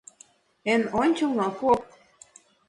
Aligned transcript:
Эн 0.71 0.83
ончылно— 1.01 1.47
поп. 1.59 1.81